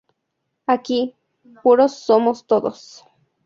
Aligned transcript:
Aquí, 0.65 1.15
puros 1.61 1.99
somos 2.03 2.47
todos". 2.47 3.05